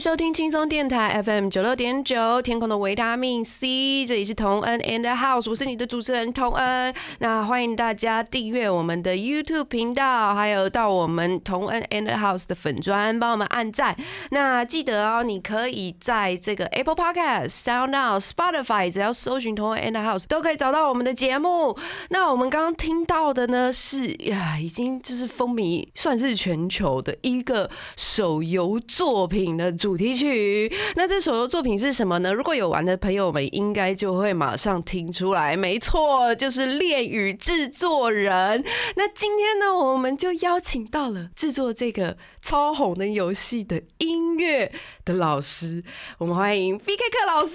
[0.00, 6.94] 收听轻松电台 FM 九六点九，天空的维他命 C，这里是童恩 and House，我是你的主持人童恩。
[7.18, 13.96] 那欢迎大家订阅我们的 YouTube 频道，还有到我们童恩 and House 的粉砖，帮我们按赞。
[14.30, 21.76] 那记得哦，你可以在这个 Apple Podcast、Sound On、Spotify，只要搜寻童恩 and House，都可以找到我们的节目。
[22.10, 30.70] 那我们刚刚听到的呢，是呀，已经就是风靡算是全球的一个手游作品的主主题曲。
[30.96, 32.30] 那这首作品是什么呢？
[32.30, 38.62] 如果有玩的朋友们，应该就会马上听出来，没错，就是《恋与制作人》。
[38.96, 44.70] 那今天呢，我们就邀请到了制作这个超红的游戏的音乐
[45.08, 45.82] 的老师，
[46.18, 47.54] 我们欢迎 B K 克老师。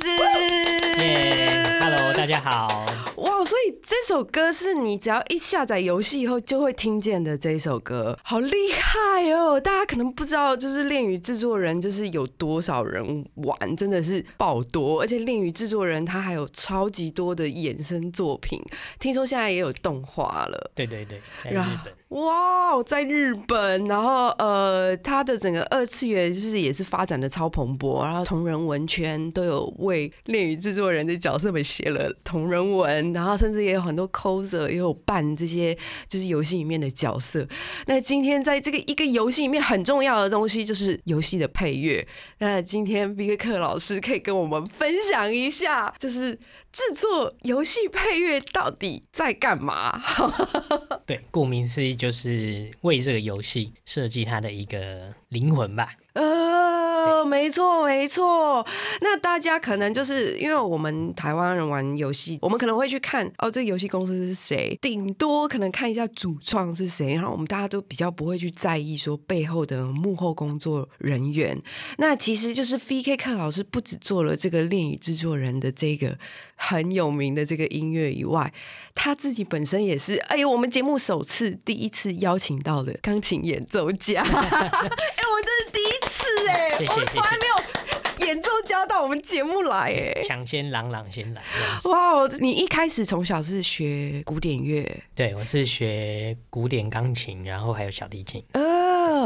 [1.00, 2.84] 耶，Hello，大家好。
[3.18, 9.62] 哇，所以这首歌是你只要一下载游戏以后就会听见的这一首歌，好厉害哦！
[9.62, 18.60] 大家可能不知道，就是《恋与制作人》就是有多少人玩，真的是爆多，而且《恋与制作人》他还有超级多的衍生作品，
[19.00, 20.72] 听说现在也有动画了。
[20.74, 21.94] 对对对，在日本。
[22.14, 35.76] 哇，在日本，然后呃，它的整个二次元就是也是发展的超蓬勃，然后同人文圈都有为《恋与制作人》的角色们写了同人文，然后甚至也有很多 coser 也有扮这些
[36.08, 37.48] 就是游戏里面的角色。
[37.88, 42.08] 那今天在这个一个游戏里面很重要的东西就是游戏的配乐。
[42.44, 46.36] 那今天 B 克老师可以跟我们分享一下，就是
[46.74, 50.04] 制作游戏配乐到底在干嘛？
[51.08, 55.94] 对，顾名思义就是为这个游戏设计它的一个灵魂吧。
[56.16, 56.93] 呃，
[57.26, 58.66] 没错没错。
[59.02, 71.62] 那大家可能就是因为我们台湾人玩游戏，我们可能会去看哦，这个游戏公司是谁，顶多可能看一下主创是谁，然后我们大家都比较不会去在意说背后的幕后工作人员。
[71.98, 73.18] 那其实就是 V.K.
[73.18, 76.18] 克老师不只做了这个《恋与制作人》的这个
[76.56, 78.54] 很有名的这个音乐以外，
[78.94, 90.22] 他自己本身也是，哎呦，我们节目首次第一次邀请到了钢琴演奏家， 哎，我们这是第一次哎，谢谢 我们从来没有 演奏家到我们节目来哎。
[90.24, 91.90] 抢先朗朗先来这样子。
[91.90, 98.44] 哇，你一开始从小是学古典乐，对，我是学古典钢琴，然后还有小提琴。
[98.54, 98.62] 呃，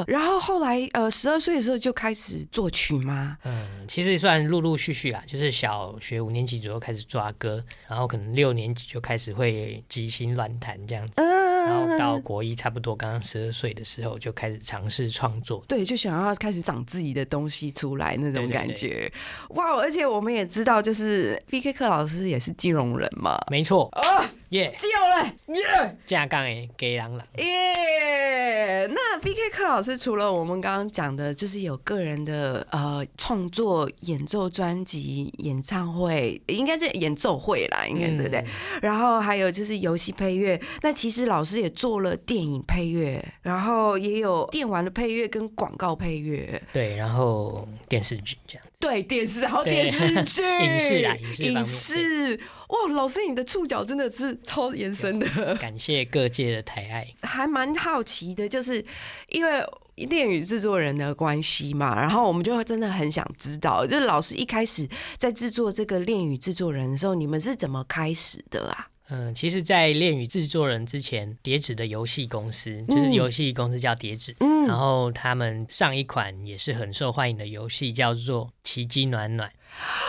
[0.06, 3.38] 然后后来呃，十二岁的时候就开始作曲吗？
[3.44, 15.64] 嗯，其实算陆陆续续啦，就是小学五年级左右开始抓歌，然后可能六年级就开始会即兴乱弹这样子，然后嗯，到国一差不多刚刚十二岁的时候就开始尝试创作。
[15.68, 19.12] 对，就想要开始长自己的东西出来那种对对感觉。
[19.50, 23.38] 哇，而且我们也知道，就是 V K 克老师也是金融人嘛。
[23.50, 27.28] 没错，啊，耶，基隆人，耶架杠诶，给朗朗。
[27.36, 28.88] 耶！
[28.90, 38.40] 那 V K 克老师除了我们刚刚讲的，就是有个人的呃创作、演奏专辑、演唱会，应该是演奏会啦，应该对不对？
[38.40, 38.46] 嗯
[38.82, 46.62] 然后还有就是游戏配乐，那其实老师也做了电影配乐，然后也有电玩的配乐跟广告配乐。
[46.72, 48.64] 对，然后电视剧这样。
[48.80, 52.40] 对电视，然后对电视剧、 影视啊影视影视，
[52.70, 55.56] 哇，老师你的触角真的是超延伸的。
[55.56, 57.08] 感谢各界的抬爱。
[57.24, 58.84] 还蛮好奇的，就是
[59.30, 64.88] 因为恋与制作人的关系嘛，然后我们就真的很想知道，就是老师一开始
[65.18, 68.90] 在制作这个恋与制作人的时候，你们是怎么开始的啊？
[69.10, 79.50] 嗯，其实，在恋与制作人之前，叠纸的游戏公司就是游戏公司叫叠纸，嗯然后他们上一款也是很受欢迎的游戏叫做《奇迹暖暖》，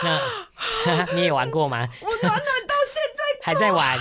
[0.03, 1.89] 那 你也玩过吗？
[2.03, 2.33] 我暖暖
[2.67, 3.97] 到现在还在玩？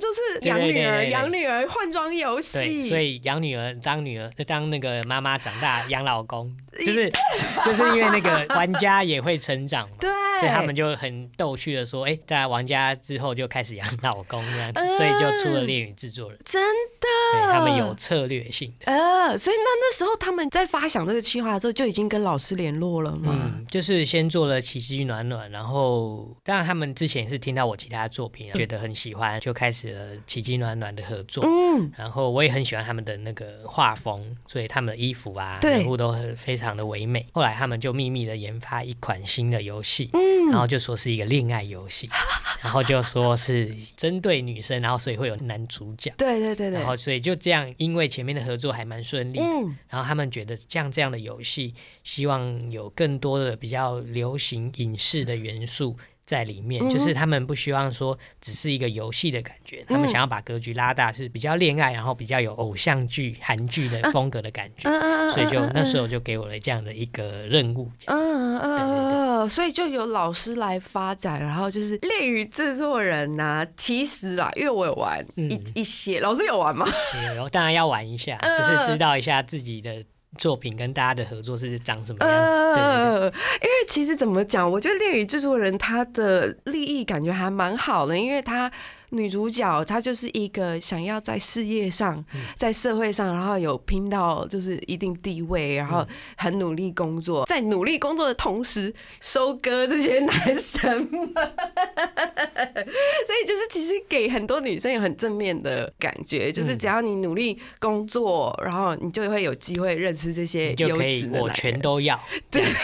[0.00, 7.10] 就是养女儿、养女儿换装游戏，所以养女儿当女儿当那个妈妈长大养老公，就是
[7.64, 9.96] 就是因为那个玩家也会成长嘛。
[10.00, 10.10] 对。
[10.40, 16.60] 所以他们就很逗趣的说，哎、在玩家之后就开始养老公这样子，所以就出了恋与制作人，真
[17.00, 18.92] 对的，他们有策略性的。
[18.92, 23.32] 呃，所以那那时候他们在发想这个计划的时候，就已经跟老师联络了嘛。
[23.32, 31.44] 嗯，就是先做了奇迹暖暖，然后当然他们之前是听到我其他作品，觉得很喜欢，就开始了奇迹暖暖的合作。
[31.44, 37.26] 嗯，然后我也很喜欢他们的那个画风，所以他们的衣服啊、对人物都很非常的唯美。
[37.32, 42.08] 后来他们就秘密的研发一款新的游戏，嗯然后就说是一个恋爱游戏，
[42.62, 46.12] 然后就说是针对女生，然后所以会有男主角。
[46.16, 51.74] 对对对对然，后，所以就这样，因为前面的合作还蛮顺利的，嗯然后他们觉得像这样的游戏，
[52.04, 64.90] 希望有更多的比较流行影视的元素在里面，嗯就是他们不希望说只是一个游戏的感觉，他们想要把格局拉大，是比较恋爱，然后比较有偶像剧、韩剧的风格的感觉，
[65.30, 67.90] 所以就那时候就给我了这样的一个任务。
[67.98, 75.60] 这样嗯嗯所以就有老师来发展，然后就是恋与制作人呐、其实啦，因为我有玩一、嗯。
[75.74, 76.86] 一些，老师有玩吗？
[77.34, 80.02] 然后当然要玩一下，嗯就是知道一下自己的
[80.36, 82.58] 作品跟大家的合作是长什么样子。
[82.74, 83.20] 对对对。
[83.20, 88.70] 呃，因为其实怎么讲，我觉得恋与制作人他的利益感觉还蛮好的，因为他
[89.14, 96.06] 女主角她就是一个想要在事业上、嗯在社会上，然后有拼到就是一定地位，然嗯后
[96.36, 111.54] 很努力工作，在努力工作的同时收割这些 男生们，所以就是其实给很多女生有很正面的感觉，就是嗯只要你努力工作，然后你就会有机会认识这些优可以我质的男人。
[111.54, 112.20] 全都要，
[112.50, 112.76] 这样子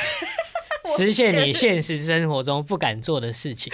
[0.96, 3.72] 实现你现实生活中不敢做的事情。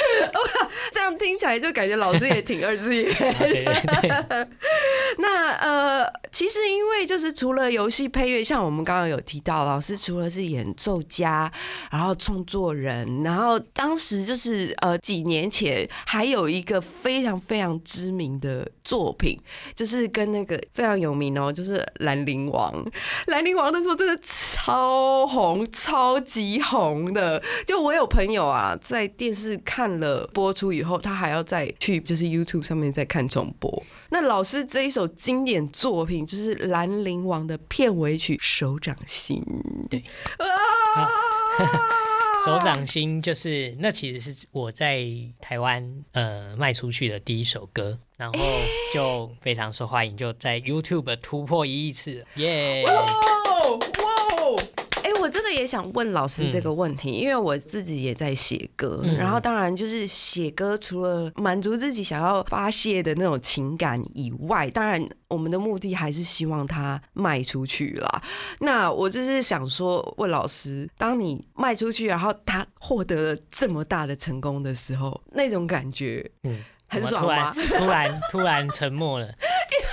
[0.92, 3.14] 这样听起来就感觉老师也挺二次元。
[5.18, 11.50] 那呃，其实因为就是除了游戏配乐，像我们刚刚有提到，老师除了是演奏家，
[11.90, 19.40] 然后创作人，然后当时就是呃几年前还有一个非常非常知名的作品，
[19.74, 22.72] 就是跟那个非常有名哦，就是《兰陵王》。
[23.26, 27.42] 《兰陵王》那时候真的超红，超级红的。
[27.66, 33.82] 就我有朋友啊，在电视看了播出以后，他还要再去就是 YouTube 上面再看重播。
[34.10, 39.42] 那老师这一首经典作品就是《兰陵王》的片尾曲《手掌心》。
[39.88, 40.02] 对
[40.38, 41.08] 啊，
[42.44, 45.04] 手掌心就是那其实是我在
[45.40, 48.38] 台湾呃卖出去的第一首歌，然后
[48.92, 52.84] 就非常受欢迎，就在 YouTube 突破一亿次了，耶！
[55.26, 68.22] 哎、我真的也想问老师这个问题，因为我自己也在写歌，嗯然后当然就是写歌，除了满足自己想要发泄的那种情感以外，当然我们的目的还是希望它卖出去啦。
[68.60, 77.52] 那我就是想说，问老师，当你卖出去，然后他获得了这么大的成功的时候，那种感觉嗯，很爽吗？
[77.76, 79.26] 突然突然沉默了，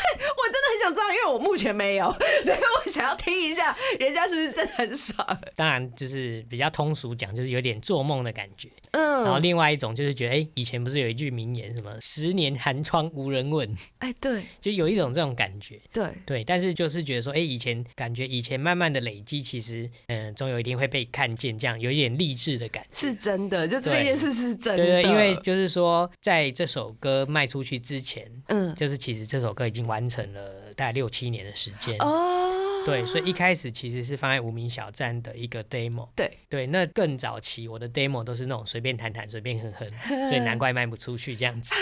[0.84, 2.12] 想知道，因为我目前没有，
[2.44, 5.26] 所以我想要听一下，人家是不是真的很爽？
[5.56, 8.70] 当然就是比较通俗讲，就是有点做梦的感觉。
[8.92, 15.80] 嗯，然后另外一种就是觉得，哎、以前不是有一句名言，什么“十年寒窗无人问哎，对 ”，就有一种这种感觉。
[15.92, 22.90] 对，对，但是就是觉得说，哎、以前感觉以前慢慢的累积，其实嗯、总有一天会被看见，这样有一点励志的感觉。
[22.92, 24.84] 是真的，就这件事是真的。
[24.84, 31.96] 对对，因为就是说，在这首歌卖出去之前，嗯就是其实这首歌已经完成了大概六七年的时间。
[32.00, 36.08] 哦，对，所以一开始其实是放在无名小站的一个 demo。
[36.16, 39.90] 对对，那更早期我的 demo 都是那种随便弹弹、随便哼哼，
[40.28, 41.74] 所以难怪卖不出去这样子。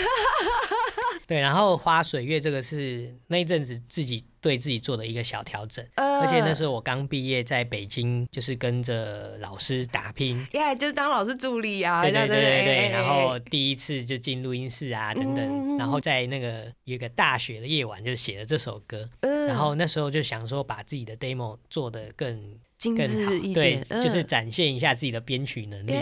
[1.32, 10.46] 对，然后花水月这个是那一阵子自己对自己做的一个小调整，呃而且那时候我刚毕业，在北京就是跟着老师打拼。
[10.52, 25.92] 呀，就是当老师助理啊，对对对对对，哎然后第一次就进录音室啊等等，嗯然后在那个有一个大雪的夜晚就写了这首歌，嗯然后那时候就想说把自己的 demo 做的更精更好致一，对点，，嗯就是展现一下自己的编曲能力。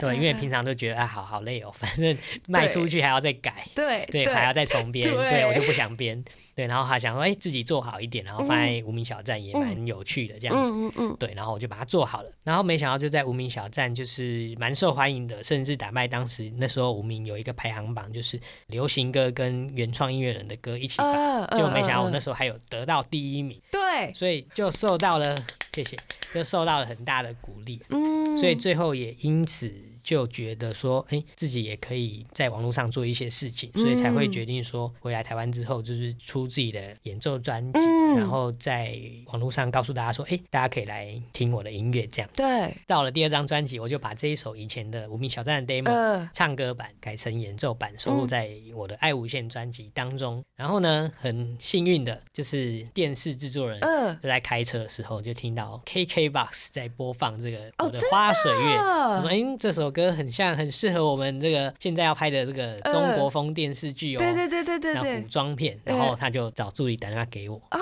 [0.00, 2.16] 对，因为平常都觉得啊，好好累哦，反正
[2.48, 5.30] 卖出去还要再改，对对，还要再重编， 对。
[5.30, 10.72] 对我就不想编，对，然后还想说，哎，自己做好一点，然后放在无名小站也蛮有趣的这样子。
[10.72, 25.36] 嗯嗯嗯，对，然后我就把它做好了，然后没想到就在无名小站就是蛮受欢迎的，甚至打败当时那时候无名有一个排行榜，就是流行歌跟原创音乐人的歌一起榜，啊结果没想到我那时时候还有得到第一名，对，所以就受到了
[25.74, 25.94] 谢谢，
[26.32, 29.70] 就受到了很大的鼓励，嗯，所以最后也因此
[30.04, 38.96] 就觉得说，哎，自己也可以在网络上做一些事情，所以才会决定说，回来台湾之后就是出自己的演奏专辑，嗯然后在
[39.26, 42.30] 网络上告诉大家说，哎，大家可以来听我的音乐这样。
[42.36, 50.44] 对，到了第二张专辑，我就把这一首以前的《无名小站》的 demo、呃，唱歌版改成演奏版，收录在我的《爱无限》专辑当中。
[50.54, 58.74] 然后呢，很幸运的就是电视制作人嗯就在开车的时候就听到 KKBOX 在播放这个哦我的花水月。
[58.76, 64.18] 啊我说：“哎、这首歌很像，很适合我们这个现在要拍的这个中国风电视剧哦。
[64.18, 67.80] 对对对对对那对古，装片，然后他就找助理打电话给我，啊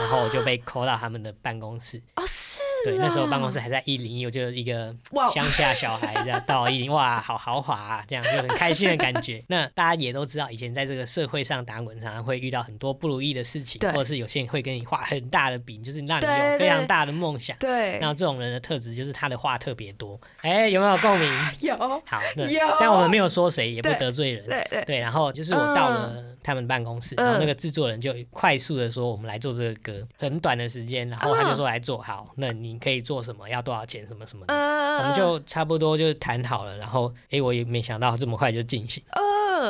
[0.00, 2.00] 然后我就被 call 到他们的办公室。
[2.16, 2.53] 哦是
[2.84, 5.30] 对，那时候办公室室还在一零一，我就一个哇。
[5.30, 9.42] 乡下小孩这样到一零，哇，好豪华啊，这样就很开心的感觉。
[9.48, 17.56] 那大家也都知道，以前在这个社会上打滚，常常会遇到很多不如意的事情，或者是有些人会跟你画很大的饼，就是让你有非常大的梦想。
[17.58, 17.98] 对。
[18.00, 21.32] 然后这种人的特质就是他的话特别多，哎，有没有共鸣？
[21.60, 21.76] 有。
[22.04, 22.60] 好，那有。
[22.80, 24.44] 但我们没有说谁，也不得罪人。
[24.46, 24.84] 对对。
[24.84, 27.24] 对，然后就是我到了他们办公室，嗯。
[27.24, 39.02] 然后那个制作人就快速的说，我们来做这个歌，很短的时间，然后他就说来做好，那你可以做什么，要多少钱，什么什么的，嗯，我们就差不多就谈好了，然后诶，我也没想到这么快就进行，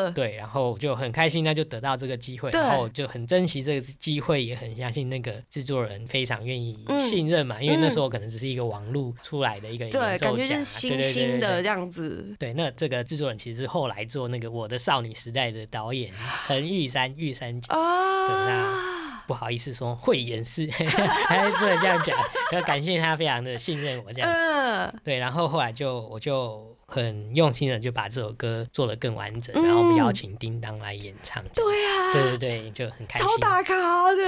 [0.04, 12.34] 呃对，然后就很开心，那就得到这个机会，然后就很珍惜这个机会，也很相信那个制作人非常愿意嗯信任嘛，因为那时候可能只是一个网路出来的一个演奏对，家，感觉就是对新的这样子。
[12.38, 17.72] 对，那这个制作人其实是后来做那个《我的少女时代》的导演 陈玉山，玉山姐。
[17.72, 22.18] 啊，不好意思说慧眼识， 还不能这样讲，
[22.52, 24.44] 要感谢他非常的信任我这样子。
[24.46, 31.42] 嗯，对，然后后来就我就很用心的就把这首歌做得更完整，然后我们邀请叮当来演唱。
[31.54, 33.28] 对啊，对对对，就很开心。
[33.28, 34.26] 超大咖的对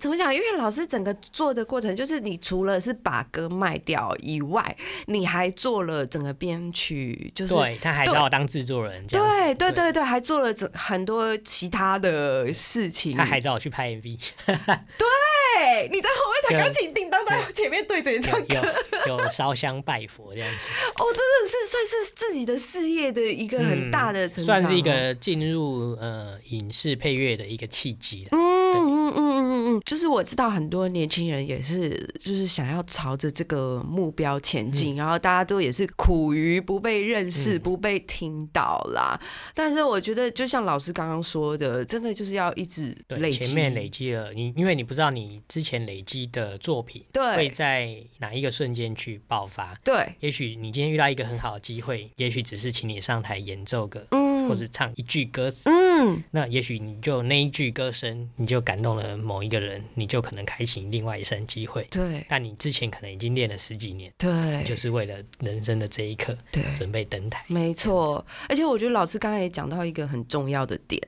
[0.00, 0.34] 怎么讲？
[0.34, 4.76] 因为老师整个做的过程，就是你除了是把歌卖掉以外，
[5.06, 13.16] 你还做了整个编曲，就是对，他还找我当制作人，对对对对，还做了整很多其他的事情。
[13.16, 18.74] 他还找我去拍 MV， 对，你在后面弹钢琴，叮当在前面对嘴唱有歌，
[19.06, 20.70] 有有烧香拜佛这样子。
[20.96, 28.28] 哦，真的是算是自己的事业的一个很大的成长，嗯算是一个进入呃影视配乐的一个契机了。
[28.32, 39.20] 嗯嗯嗯嗯嗯嗯，就是我知道很多年轻人也是，就是想要朝着这个目标前进，然后大家都也是苦于不被认识、不被听到啦。
[39.54, 49.74] 但是我觉得，就像老师刚刚说的，真的就是要一直，累，前面累积了你，因为你不知道你之前累积的作品对会在哪一个瞬间去爆发。
[49.84, 55.70] 对，也许你今天遇到一个很好的机会，也许只是请你上台演奏个，嗯或者唱一句歌词。
[55.70, 61.86] 嗯，那也许你就那一句歌声，你就感动了某一个人，你就可能开启另外一生机会。
[61.90, 66.64] 对但你之前可能已经练了十几年，对，就是为了人生的这一刻对。
[66.74, 67.44] 准备登台。
[67.48, 71.02] 没错，而且我觉得老师刚才也讲到一个很重要的点，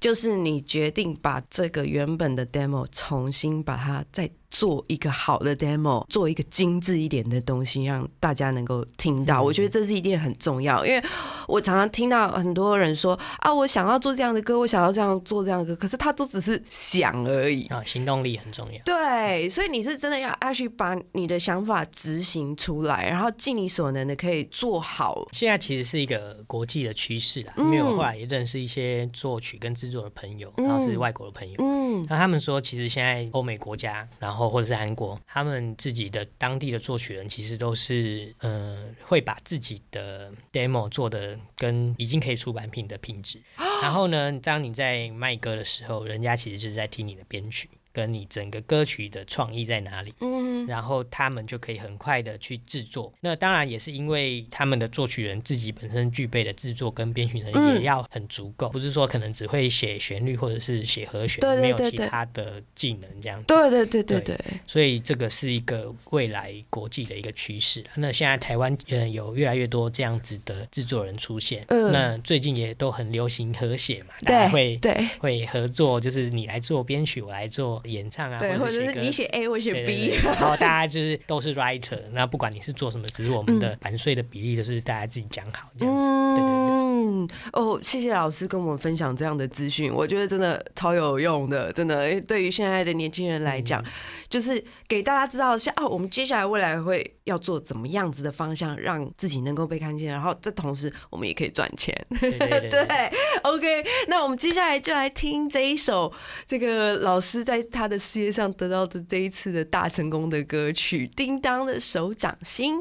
[0.00, 9.42] 就是你决定把这个原本的 demo 重新把它再做一个好的 demo，做一个精致一点的东西，让大家能够听到。
[9.42, 11.02] 嗯我觉得这是一件很重要，因为
[11.46, 17.66] 我常常听到很多人说啊，我想要做这样的歌，我想要这样做这样的歌，可是他都只是想而已。
[17.66, 18.78] 啊，行动力很重要。
[18.84, 25.26] 对，所以你是真的要 actually 把你的想法执行出来，然后尽你所能的可以做好。
[25.32, 31.56] 现在其实是一个国际的趋势啦，嗯因为我后来也认识一些作曲跟制作的朋友，然后是外国的朋友。
[31.58, 43.40] 嗯，那他们说，其实现在欧美国家，然后或者是韩国，他们自己的当地的作曲人，其实都是呃，会把自己的 demo 做的跟已经可以出版品的品质。
[43.80, 50.14] 然后呢，当你在卖歌的时候，人家其实就是在听你的编曲，跟你整个歌曲的创意在哪里。
[50.20, 53.12] 嗯，然后他们就可以很快的去制作。
[53.20, 63.46] 那当然也是因为他们的作曲人自己本身具备的制作跟编曲能力嗯也要很足够，不是说可能只会写旋律或者是写和弦，对对没有其他的技能这样子。
[63.48, 67.84] 对对对对对对，所以这个是一个未来国际的一个趋势。
[67.96, 86.08] 那现在台湾嗯有越来越多这样子的制作人出现，嗯那最近也都很流行和谐嘛，大家对会对会合作，就是你来做编曲，我来做演唱啊，对，或者是你写 A，我写 B，对对然后大家就是都是 writer，那不管你是做什么，只是我们的版税的比例都是大家自己讲好这样子。
[86.08, 86.78] 对对对。
[87.00, 92.20] 嗯，哦，谢谢老师跟我们分享这样的资讯，我觉得真的超有用的，真的。
[92.22, 93.84] 对于现在的年轻人来嗯讲，
[94.28, 101.94] 就是给大家知道，像啊，我们接下来未来会要做怎么样子的方向，让自己能够被看见，然后这同时我们也可以赚钱。
[102.20, 103.10] 对，
[103.42, 106.12] OK，那我们接下来就来听这一首
[106.46, 112.78] 这个老师在他的事业上得到的这一次的大成功的歌曲《叮当的手掌心》。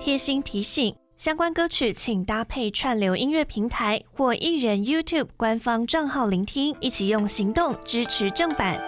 [0.00, 8.80] 贴心提醒：相关歌曲请搭配串流音乐平台或艺人 YouTube 官方账号聆听，一起用行动支持正版。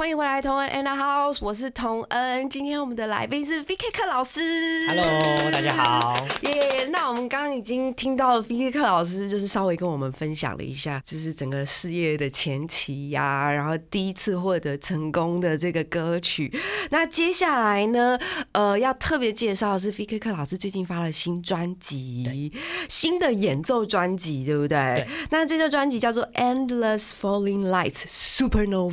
[0.00, 2.48] 欢迎回来，同恩 and the house，我是童恩。
[2.48, 4.40] 今天我们的来宾是 VK 课老师。
[4.88, 6.26] Hello，大家好。
[6.40, 16.50] 耶那我们刚刚已经听到了 VK 课老师，就是稍微跟我们分享了一下，就是整个事业的前期呀、然后第一次获得成功的这个歌曲。
[16.88, 18.18] 那接下来呢，
[18.52, 22.50] 呃，要特别介绍的是 VK 课老师最近发了新专辑，
[22.88, 24.78] 新的演奏专辑，对不对？
[24.96, 28.88] 对那这张专辑叫做《Endless Falling Lights Supernova》。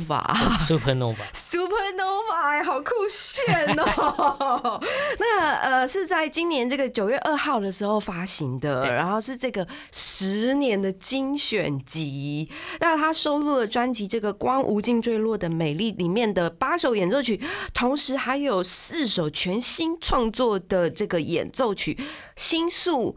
[0.68, 0.97] Supernova，
[1.34, 4.80] Supernova，好酷炫哦！
[5.18, 12.50] 那呃是在今年这个九月二号的时候发行的，然后是这个十年的精选集。
[12.80, 17.40] 那他收录了专辑这个《光无尽坠落的美丽》里面的八首演奏曲，
[17.72, 21.94] 同时还有四首全新创作的这个演奏曲，
[22.36, 23.16] 《星宿》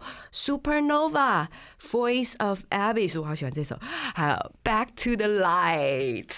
[0.60, 1.48] Supernova。
[1.90, 6.30] Voice of Abyss，我好喜欢这首，还有 Back to the Light。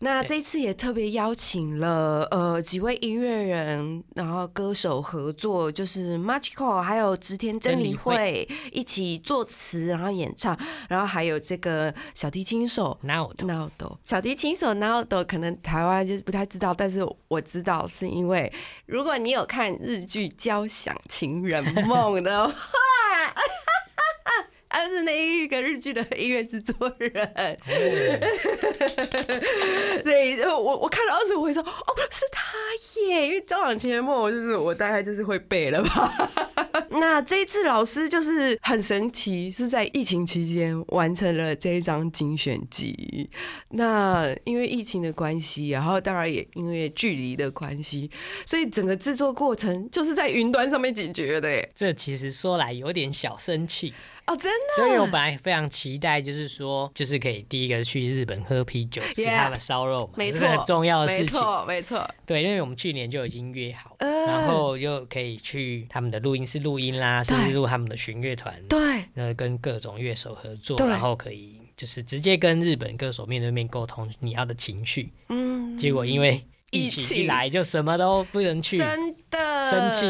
[0.00, 10.56] 那这次也特别邀请了呃几位音乐人，然后歌手合作，就是 Magical 还有织田真理会一起作词，然后演唱，
[10.88, 18.52] 然后还有这个小提琴手 Now Naldo，小提琴手 Naldo 可能台湾就是不太知道，但是我知道是因为
[18.86, 22.54] 如果你有看日剧《交响情人梦》的话。
[24.70, 27.10] 他是那一个日剧的音乐制作人，
[30.04, 31.68] 对，我我看到的时候我会说，哦，
[32.10, 32.40] 是他
[33.08, 36.30] 耶，因为《交响情人梦》就是我大概就是会背了吧。
[36.92, 43.28] 那这一次老师就是很神奇，是在疫情期间完成了这一张精选集。
[43.70, 48.10] 那因为疫情的关系，然后当然也因为距离的关系，
[48.46, 51.70] 所以整个制作过程就是在云端上面解决的耶。
[51.74, 53.92] 这其实说来有点小生气，
[54.30, 54.66] 哦，真的？
[54.76, 61.24] 对，因为我本来非常期待，就是说，就是可以第一个去日本喝啤酒，吃他的烧肉嘛，没错，这是很重要的事情。
[61.24, 62.14] 没错，没错。
[62.24, 75.12] 对，因为我们去年就已经约好，嗯然后就可以去他们的录音室录音啦，甚至录他们的巡乐团，对，那跟各种乐手合作，然后可以就是直接跟日本歌手面对面沟通你要的情绪。
[75.28, 76.40] 嗯，结果因为
[76.70, 80.06] 疫疫情情一来，就什么都不能去，真的生气。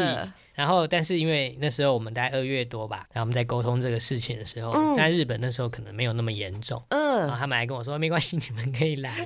[0.61, 4.93] 然后，但是因为那时候我们大概二月多吧，然后我们在沟通这个事情的时候，嗯。
[4.95, 7.19] 但日本那时候可能没有那么严重，嗯。
[7.21, 9.25] 然后嗯，他们还跟我说没关系，你们可以来。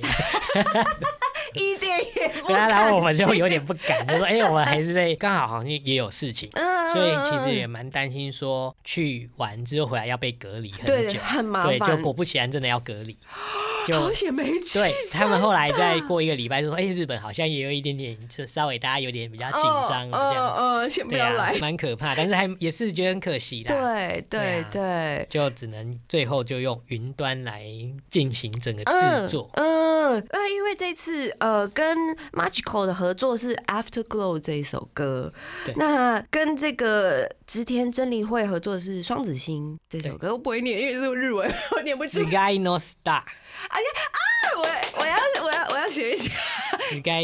[1.54, 13.16] 一点也不对啊，然后我们就有点不敢，就说哎、我们还是在刚好好像也有事情，嗯所以其实也蛮担心说去完之后回来要被隔离很对久，很麻对，就，果不其然真的要隔离，
[13.86, 14.78] 就好险没去。
[14.78, 21.52] 对他们后来再过一个礼拜就说，哎、日本好像也有一点点，就稍微大家有点比较紧张了这样子，对啊。
[21.60, 23.74] 蛮可怕，但是还也是觉得很可惜的。
[23.74, 27.64] 对对对啊，就只能最后就用云端来
[28.10, 29.50] 进行整个制作。
[29.54, 31.96] 嗯，那因为这次呃跟
[32.32, 35.32] Magical 的合作是 Afterglow 这一首歌
[35.64, 42.24] 对，那跟这个织田真理会合作的是双子星这首歌，我不会念，因为是日文， 我念不出。
[42.24, 43.22] Sky no star，
[43.68, 44.35] 哎呀啊！
[44.56, 46.32] 我我要我要我要学一下。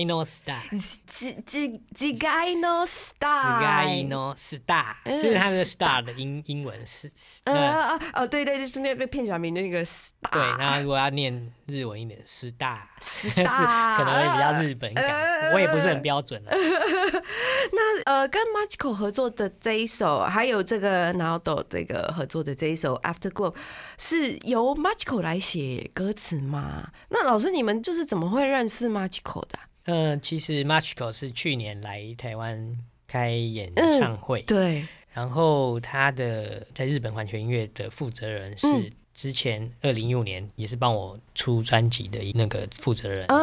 [0.06, 0.60] No star。
[1.06, 4.02] 几几几盖 no star。
[4.08, 7.10] No star，嗯这是他的 star 的英英文是，
[7.44, 10.30] 呃哦对对，就是那个片假名的那个 star。
[10.30, 16.50] 对，那如果要念日文一点，star 是可能会比较日本感，呃我也不是很标准了。
[17.72, 23.54] 那呃，跟 Magical 合作的这一首，还有这个 Naldo 这个合作的这一首 Afterglow，
[23.98, 26.90] 是由 Magical 来写歌词吗？
[27.12, 38.90] 那老师，你们就是怎么会认识 Magical 的啊、嗯，其实 Machiko 是去年来台湾开演嗯唱会，对，然后他的在日本环球音乐的负责人是嗯。
[39.14, 43.26] 之前二零一五年也是帮我出专辑的那个负责人。
[43.26, 43.36] 啊，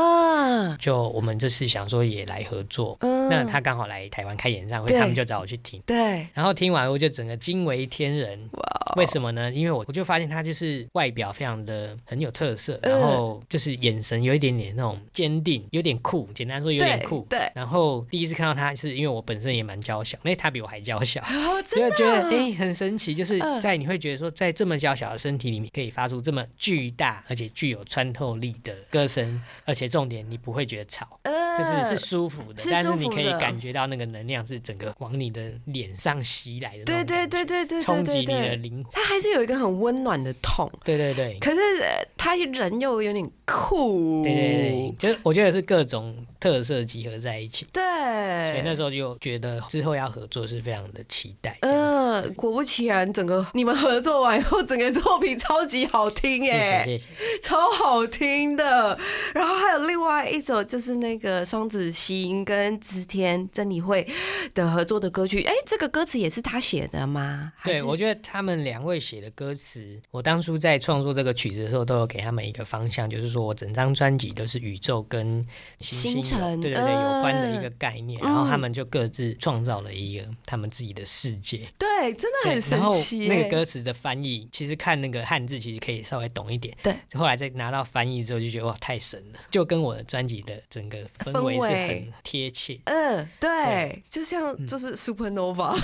[0.77, 3.29] 就我们这次想说也来合作，嗯。
[3.29, 5.79] 那他刚好来台湾开演唱会，他们就找我去听。
[5.85, 9.51] 对，然后听完我就整个惊为天人，哇，为什么呢？
[9.51, 12.91] 因为我我就发现他就是外表非常的很有特色，嗯。
[12.91, 17.25] 然后就是眼神有一点点那种坚定，有点酷，简单说有点酷。
[17.29, 17.51] 对对。
[17.53, 23.59] 然后第一次看到他，是因为我本身也蛮娇小，因为他比我还娇小，哦，就真的会觉得哎、很神奇，就是嗯。
[23.61, 31.19] 在你会觉得说，在这么娇小的身体里面，可以发出这么巨大而且具有穿透力的歌声，而且重点你不会觉得吵。
[31.23, 38.85] 呃就是是舒服的，是但是你可以感觉到那个能量是整个往你的脸上袭来的对对对对对对冲击你的灵魂。
[38.93, 40.71] 它还是有一个很温暖的痛。
[40.85, 47.81] 对对对，可是呃他人又有点酷，对对对，就是我觉得是各种特色集合在一起，对，
[48.51, 51.57] 所以那时候就觉得之后要合作是非常的期待。
[51.61, 57.39] 嗯，果不其然，整个你们合作完以后，整个作品超级好听谢耶，谢谢谢。
[57.41, 58.97] 超好听的。
[59.33, 64.07] 然后还有另外一首，就是那个双子星跟织田真理会
[64.53, 65.43] 的合作的歌曲。
[65.43, 67.51] 哎，这个歌词也是他写的吗？
[67.63, 75.45] 对，我觉得他们两位写的歌词，我当初在创作这个曲子的时候，都有给他们一个方向，就是说我整张专辑都是宇宙跟
[75.79, 81.67] 星辰对对对有关的一个嗯概念，然后他们就各自创造了一个他们自己的世界。
[81.77, 83.27] 对，真的很神然后奇。
[83.27, 86.75] 那个歌词的翻译，其实看那个汉字，其实可以稍微懂一点。
[86.81, 92.79] 对，后来再拿到翻译之后，就觉得哇，太神了，就跟我的专辑的整个氛围是很贴切。
[92.85, 95.75] 嗯，对，对就像嗯就是 supernova，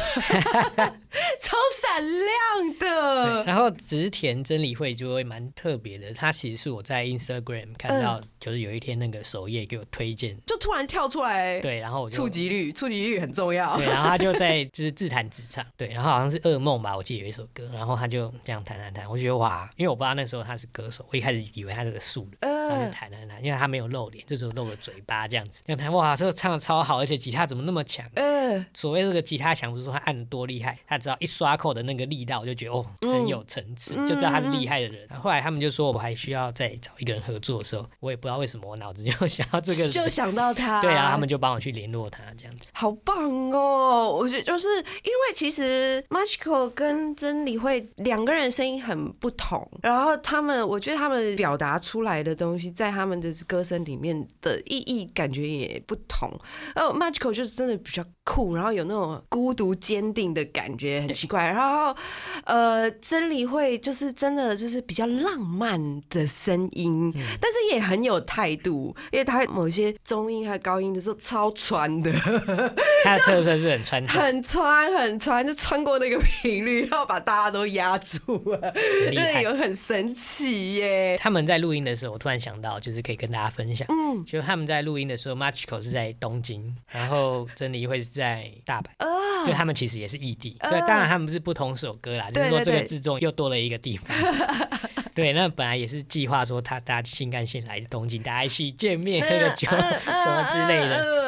[1.40, 3.44] 超闪亮，的。
[3.46, 7.44] 然后植田真理会就会蛮特别的，它其实是我在 Instagram
[7.78, 13.76] 看到，嗯就是有一天那个首页给我推荐，就突然跳出来，对，然后我就触及率，触及率很重要。
[13.78, 22.52] 对，然后他就在就是自弹自唱，对，然后好像是噩梦吧，我记得有一首歌，然后他就这样弹弹弹，我觉得哇，因为我不知道那时候他是歌手，我一开始以为他是个素人。
[22.68, 25.64] 然后就嗯，弹弹弹，因为他没有露脸，就只有露个嘴巴这样子。
[25.66, 28.06] 这样弹，哇，这个唱的超好，而且吉他怎么那么强？
[28.16, 35.06] 嗯，所谓这个吉他强，不是说他按的多厉害，他只要一刷扣的那个力道，我就觉得哦，很有层次，嗯就知道他是厉害的人。
[35.10, 42.70] 然后后来他们就说我还需要再找一个人合作的时候，我也不知道为什么我脑子就 想到这个人，就想到他，对啊，他们就帮我去联络他这样子。
[42.74, 44.16] 好棒哦！
[44.18, 56.32] 我觉得就是因为其实 Magical 跟真理会两个人声音很不同，然后他们我觉得他们表达出来的东西，在他们的歌声里面的意义感觉也不同。
[56.76, 61.46] 呃，Magical 就是真的比较酷，然后有那种孤独坚定的感觉，很奇怪。
[61.46, 61.96] 然后
[62.44, 72.12] 呃，真理会就是真的就是比较浪漫的声音，但是也很有态度，因为他某些中音还高音的时候超穿的。
[73.06, 78.18] 他的 特色是很穿，很穿很穿，就穿过那个频率，然后把大家都压住
[78.50, 78.60] 了，
[79.06, 79.34] 很厉害。
[79.34, 81.16] 那有很神奇耶。
[81.20, 88.88] 他们在录音的时候，我突然想到，就是可以跟大家分享，嗯就他们在录音的时候，Machiko 是在东京，然后真理会是在大阪。
[89.00, 89.14] 啊
[89.46, 94.18] 就他们其实也是异地，嗯对，当然他们是不同首歌啦，就是说这个对对对制作又多了一个地方。
[95.14, 99.68] 对，那本来也是计划说他搭新干线来东京，大家一起见面喝个酒
[100.00, 101.25] 什么之类的。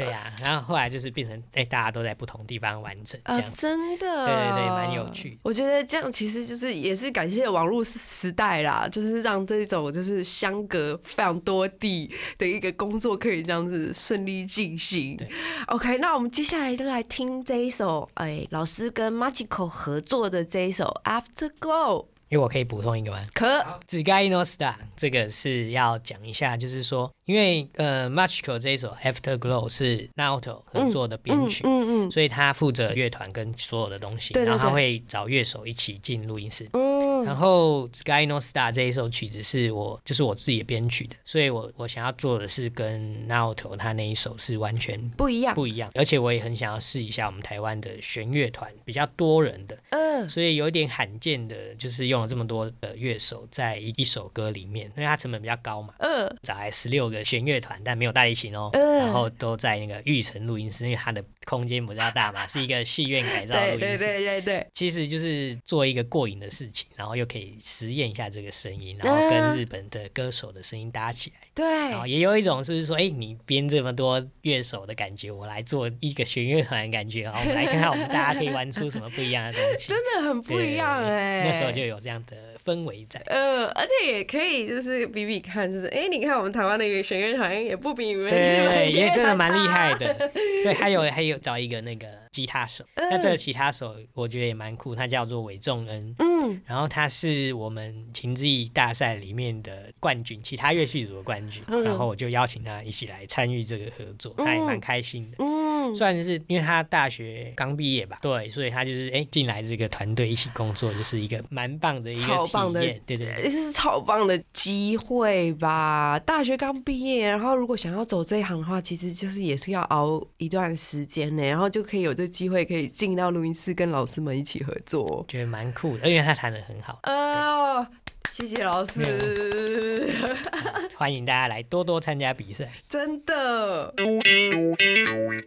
[0.00, 3.56] 的对呀、然后后来就是变成哎、大家都在不同地方完成这啊样，子。
[3.56, 15.18] 真的，对对对蛮有趣我觉得这样其实就是也是感谢网络时代啦，就是让这种就是相隔非常多地的一个工作可以这样子顺利进行。
[15.66, 20.84] OK，那我们接下来就来听这一首，哎，老师跟 Magical 合作的这一首
[21.22, 22.04] 《Afterglow》。
[22.30, 23.20] 因为我可以补充一个吗？
[23.34, 36.68] 可紫盖诺 star 这个是要讲一下，就是说，因为呃 Machiko 这一首 Afterglow 是 Naoto 合作的编曲，嗯嗯所以他负责乐团跟所有的东西，然后他会找乐手一起进录音室。
[36.72, 45.54] 嗯然后《Sky No Star》这一首曲子是我就是我自己编曲的，所以我我想要做的是跟 Naoto 他那一首是完全不一样。
[45.54, 50.28] 不一样，而且我也很想要试一下我们台湾的弦乐团比较多人的，嗯。
[50.28, 56.36] 所以有一点罕见的，就是用了这么多的乐手在一一首歌里面，因为它成本比较高嘛，嗯。
[56.42, 58.98] 找来十六个弦乐团，但没有大提琴哦，嗯。
[58.98, 64.04] 然后都在那个玉成录音室，因为它的空间比较大嘛，是一个戏院改造录音室。
[64.04, 79.88] 对对对，其实就是做一个过瘾的事情，然后又可以实验一下这个声音，然后跟日本的歌手的声音搭起来，对然后也有一种是说，哎，你编这么多乐手的感觉，我来做一个弦乐团的感觉，然后我们来看看我们大家可以玩出什么不一样的东西。
[79.92, 81.44] 真的很不一样哎。
[81.44, 83.20] 那时候就有这样的氛围在。
[83.26, 90.12] 呃，而且也可以就是比比看，就是哎、你看我们台湾的一个弦乐团也不比你们对也真的蛮厉害的。
[90.62, 96.14] 对，还有还有找一个那个吉他手，那嗯这个吉他手我觉得也蛮酷，他叫做韦仲恩。
[96.18, 101.62] 嗯，然后他是我们琴之艺大赛里面的冠军，其他乐器组的冠军。
[101.66, 105.36] 嗯然后我就邀请他一起来参与这个合作，他也蛮开心的。
[105.40, 113.00] 嗯，虽然是因为他大学刚毕业吧，对，所以他就是哎进来这个团队一起工作，就是一个蛮棒的一个超棒的体验。
[113.06, 116.18] 对对对，这是超棒的机会吧？
[116.20, 125.24] 大学刚毕业，然后如果想要走这一行的话，其实就是也是要熬一段时间呢，然后就可以有这机会可以进到录音室跟老师们一起合作。
[125.28, 127.00] 觉得蛮酷的，因为他弹的很好。
[127.02, 127.86] 呃，
[128.32, 130.14] 谢谢老师，
[130.96, 132.70] 欢迎大家来多多参加比赛。
[132.88, 133.92] 真的。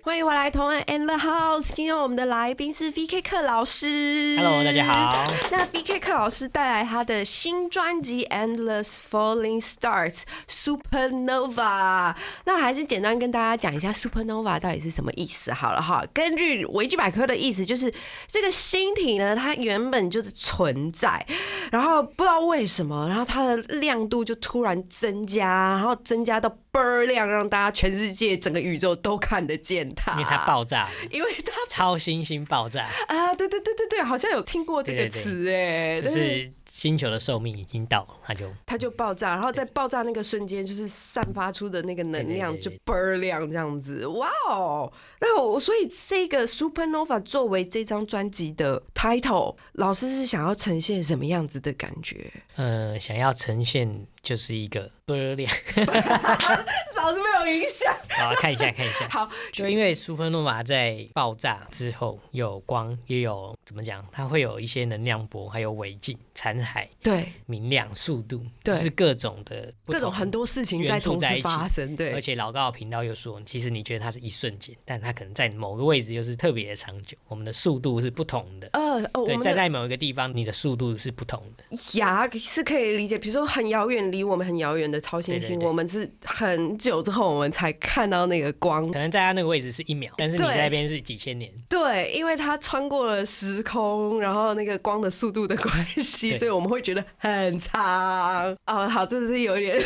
[0.03, 1.73] 欢迎回来，同安 and the house。
[1.73, 4.35] 今天我们的来宾是 VK 课老师。
[4.37, 5.23] Hello，大家好。
[5.51, 12.13] 那 VK 课老师带来他的新专辑《Endless Falling Stars Supernova》。
[12.45, 16.03] 那还是简单跟大家讲一下 Supernova 到底是什么意思好了哈。
[16.13, 17.91] 根据维基百科的意思，就是
[18.27, 21.25] 这个星体呢，它原本就是存在，
[21.71, 22.72] 然后不知道为什么，
[23.07, 44.91] 然后它的亮度就突然增加，然后增加到倍儿亮，让大家全世界整个宇宙都看得见它，因为它爆炸，因为它超新星爆炸，啊，对对对对对，好像有听过这个词哎，就是星球的寿命已经到了，它就它就爆炸，然后在爆炸那个瞬间，就是散发出的那个能量就倍儿亮这样子，哇哦！
[45.21, 52.33] 那我所以这个 Supernova 作为这张专辑的 title，老师是想要呈现什么样子的感觉？
[52.55, 55.51] 呃想要呈现就是一个波亮。
[56.95, 57.93] 老子没有影响。
[58.09, 59.05] 好，看一下看一下。
[59.09, 77.17] 好，就因为 supernova 在爆炸之后有光，也有怎么讲，它会有一些能量波，还有尾镜、残骸、对，明亮、速度，对是各种的各种很多事情在同时发生，对而，且老高的频道又说，其实你觉得它是一瞬间，但它可能在某个位置又是特别的长久。
[77.27, 81.99] 我们的速度是不同的，呃，哦，我对，站在某一个地方，你的速度是不同的。
[81.99, 91.51] 牙是可以理解，比如说很遥远，离我们很遥远的超新星，我们是很久之后我们才看到那个光可能在它那个位置是一秒，但是你在那边是几千年。
[91.67, 98.55] 对，因为它穿过了时空，然后那个光的速度的关系，所以我们会觉得很长。
[98.67, 99.81] 哦，好，这是有点，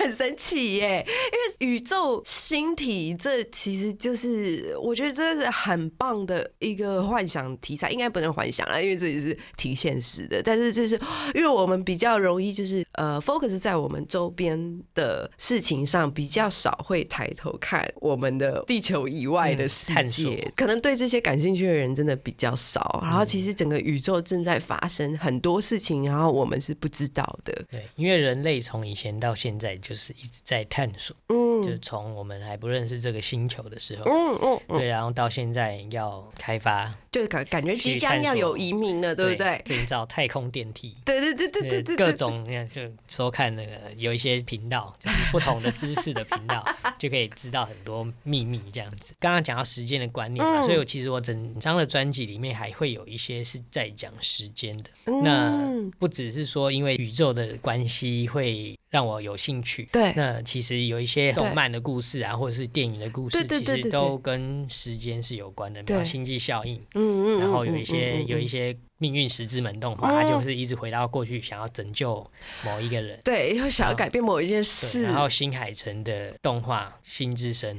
[0.00, 10.42] 很神奇耶，因为宇宙星体这其实就是我觉得这是很棒的一个幻想题材，应该不能幻想了，因为这也是挺现实的。
[10.42, 10.98] 但是这是
[11.34, 23.00] 因为我们比较容易就是呃 focus 在我们周边的事情上，比较少会抬头看我们的地球以外的嗯世界，可能对这些感兴趣的人真的比较少。
[23.02, 27.52] 然后其实整个宇宙正在发生很多事情，然后我们是不知道的。
[27.70, 39.60] 对，因为人类从以前到现在就是一直在探索，嗯就是嗯从我们还不认识这个星球的时候，嗯嗯嗯，对，然后到现在要开发，就感感觉即将要有移民了，对不对？
[39.64, 40.96] 建造太空电梯。
[41.04, 46.64] 对对对对对对，各种你看，就收看那个有一些频道，就是不同的知识的频道，
[46.98, 49.14] 就可以知道很多秘密这样子。
[49.18, 54.90] 刚刚讲到时间的观念嘛，嗯所以我其实我整张的专辑里面还会有一些是在讲时间的。
[55.06, 60.12] 嗯那不只是说因为宇宙的关系会让我有兴趣，对。
[60.16, 66.04] 那其实有一些动漫的故事啊，或者是电影的故事，其实都跟时间是有关的，比如对。
[66.04, 72.28] 星际效应，嗯嗯，然后有一嗯些有一些命运石之门动画，它就是一直回到过去，想要拯救
[72.64, 73.18] 某一个人。
[73.24, 77.74] 对，又想要改变某一件，事，然后新海诚的动画《心之声》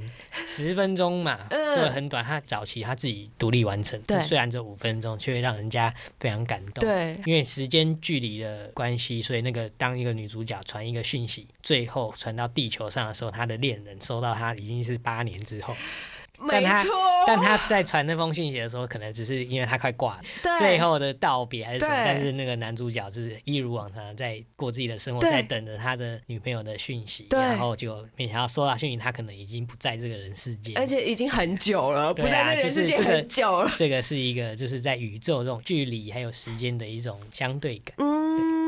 [0.52, 2.22] 十分钟嘛，嗯对，很短。
[2.24, 15.76] 他早期他自己独立完成，对虽然只有五分钟，却会让人家非常感动。，对因为时间距离的关系，所以那个当一个女主角传一个讯息，最后传到地球上的时候，她的恋人收到她已经是八年之后，
[16.49, 16.86] 但他，
[17.27, 20.21] 但他在传那封讯息的时候，可能只是因为他快挂了。
[20.58, 27.39] 最后的道别还是什么，但是那个男主角就是一如往常在过自己的生活，在等着他的女朋友的讯息，对。
[27.39, 33.71] 然后就没想到收到讯息，他可能已经不在这个人世界，而且已经很久了，不对啊在那个人世界就是这个很久了。
[33.77, 38.61] 这个是一个就是在宇宙这种距离还有时间的一种相对感，嗯，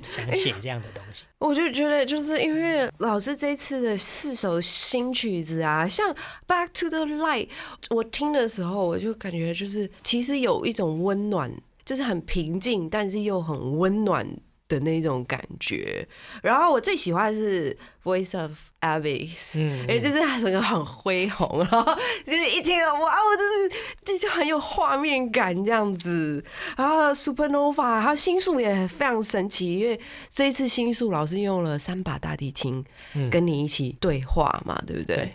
[0.00, 1.24] 想写这样的东西。
[1.38, 6.08] 我就觉得，就是因为老师这次的四首新曲子啊，像
[6.46, 7.46] 《Back to the Light》，
[7.90, 11.52] 我听的时候，我就感觉就是其实有一种温暖，
[11.84, 14.26] 就是很平静，但是又很温暖
[14.72, 16.06] 的那种感觉。
[16.42, 17.70] 然后我最喜欢的是
[18.02, 19.28] 《Voice of Abyss》。
[19.56, 21.84] 嗯，因为就是它整个很恢宏，然后
[22.24, 26.42] 就是一听哇，我就是这就很有画面感这样子。
[26.76, 30.00] 然后 Supernova 还有星宿也非常神奇，因为
[30.32, 32.82] 这一次星宿老师用了三把大提琴
[33.14, 35.16] 嗯跟你一起对话嘛，对不对？
[35.16, 35.32] 对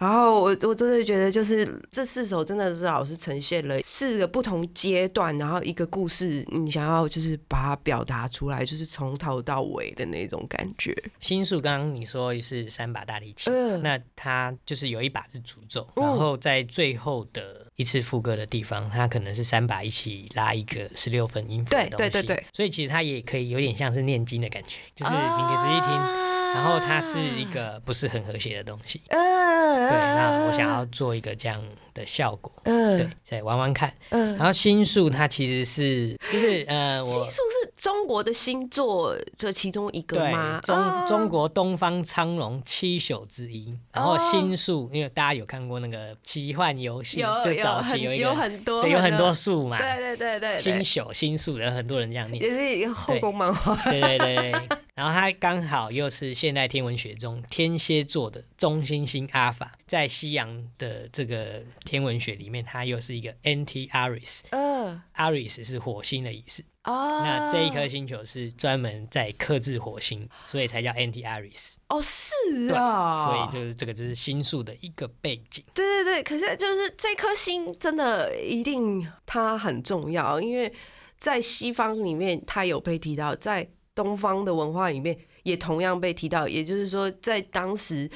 [0.00, 10.96] 然后我我真的觉得，就是这四首真的是老师呈现了四个不同阶段，然后一个故事，你想要就是把它表达出来，就是从头到尾的那种感觉。
[11.20, 26.39] 新宿刚刚你说是三把大提琴，嗯那它就是有一把是主奏，嗯然后在最后的一次副歌的地方，它可能是三把一起拉一个十六分音符的对东西，对对对，所以其实它也可以有点像是念经的感觉，就是你可以仔细听。
[26.54, 29.00] 然后它是一个不是很和谐的东西。
[29.08, 31.62] 嗯，对，那我想要做一个这样
[31.94, 32.98] 的效果，嗯。
[32.98, 33.92] 对，再玩玩看。
[34.10, 34.36] 嗯。
[34.36, 40.60] 然后星宿它其实是就是 呃，我星宿是中国的星座的其中一个对吗？
[40.62, 44.18] 中啊中国东方苍龙七宿之一，然后哦。
[44.30, 49.30] 星宿，因为大家有看过那个奇幻游戏，有就早期有一个有很多对有很多。
[49.40, 53.74] 宿嘛，对对对对，星宿星宿的很多人这样念，也是后宫漫画。
[53.90, 54.52] 对对对对。
[54.96, 64.42] 然后它刚好又是现代天文学中天蝎座的中星星阿法，在西洋的这个天文学里面，它又是一个 Anti Aris。
[64.50, 71.76] 嗯 Aris 是火星的意思，哦，那这一颗星球是专门在克制火星，所以才叫 Anti Aris。
[71.88, 72.32] 哦是
[72.66, 75.62] 对，啊，所以就是这个就是星宿的一个背景。
[75.74, 80.72] 对对对，可是就是这颗星真的一定它很重要，因为
[81.18, 86.48] 在西方里面它有被提到，在东方的文化里面也同样被提到。
[86.48, 88.10] 也就是说，在当时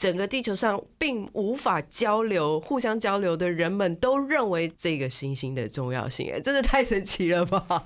[0.00, 7.84] 整个地球上并无法交流、互相交流的人们都认为这个星星的重要性，哎，真的太神奇了吧！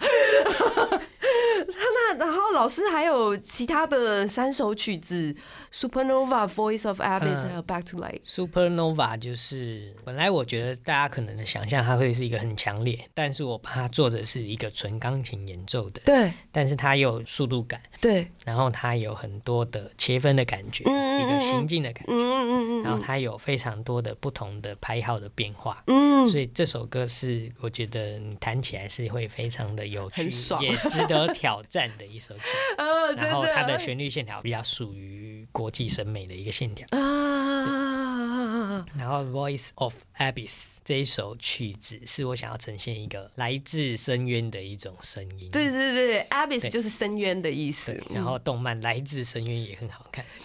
[2.19, 5.33] 那然后老师还有其他的三首曲子，
[5.73, 7.49] 《Supernova》、《Voice of Abyss》嗯。
[7.49, 8.21] 还有《Back to Life》。
[8.25, 16.33] Supernova 就是本来我觉得大家可能想象它会是一个很强烈，但是我把它做的是一个纯钢琴演奏的，对。
[16.53, 25.83] 但是它有速度感，对，然后它有很多的切分的感觉，嗯一个行进的感觉，嗯嗯嗯然后它有非常多的不同的拍号的变化。
[25.89, 32.77] 嗯，所以这首歌是我觉得你弹起来是会非常的有趣也值得挑战的一首曲子。
[33.17, 36.87] 然后它的旋律线条比较属于国际审美的一个线条。
[36.91, 40.51] 啊，然后《Voice of Abyss》
[40.85, 45.51] 这一首曲子是我想要呈现一个来自深渊的一种声音。
[45.51, 50.25] 对对对，abyss 就是深渊的意思对。，然后动漫《来自深渊》也很好看。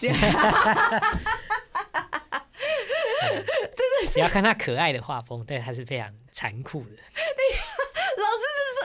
[4.14, 6.96] 你要看它可爱的画风，但它是非常残酷的。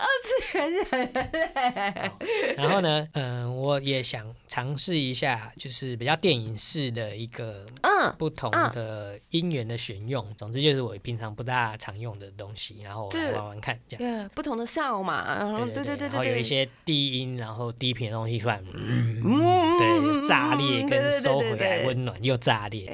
[0.06, 10.26] 二次元人，然后呢，嗯、我也想尝试一下，就是比较电影式的一个嗯不同的音源的选用。
[10.38, 22.86] 总之就是我平常不大常用的东西，然后我来玩玩看这样不同的哨嘛，然后对对对然后有一，些低音，然后低频的东西出来，嗯，嗯对，炸裂跟收回来，温暖又炸裂。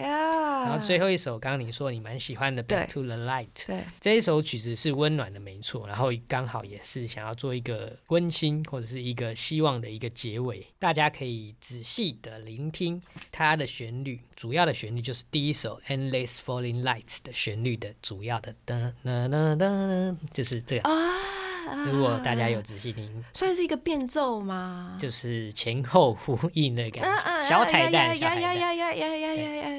[0.65, 5.87] 然后最后一首，刚刚你说你蛮喜欢的《Back to the Light》，对，这一首曲子是温暖的，没错。
[5.87, 14.21] 然后刚好也是想要做一个温馨或者是一个希望的一个结尾，大家可以仔细的聆听它的旋律。
[14.35, 20.89] 主要的旋律就是第一首《Endless Falling Lights》的旋律的主要的噔噔噔噔，就是这个。
[20.89, 20.91] 啊，
[21.85, 24.95] 如果大家有仔细听，算是一个变奏吗？
[24.99, 28.17] 就是前后呼应的感嗯觉，嗯小彩蛋！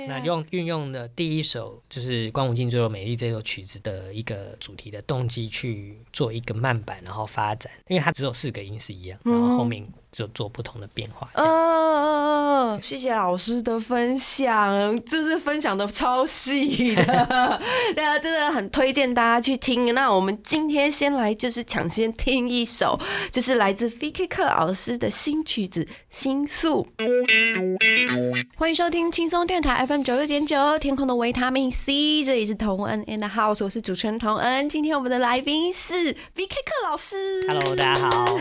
[0.08, 11.28] 那用运用的第一首就是《关无尽最后美丽》这首曲子的一个主题的动机去做一个慢板，然后发展，因为它只有四个音是一样，然后后面就做不同的变化。
[11.34, 17.04] 这样嗯，谢谢老师的分享，就是分享的超细的，
[17.96, 19.94] 大家真的很推荐大家去听。
[19.94, 22.98] 那我们今天先来就是抢先听一首，
[23.30, 26.86] 就是来自 VK 克老师的新曲子《星宿》。
[28.56, 34.68] 欢迎收听轻松电台 FM 九六点九，天空的维他命 C，这里是童恩 in the house，我是主持人童恩。
[34.68, 37.46] 今天我们的来宾是 VK 克老师。
[37.48, 38.38] Hello，大家好。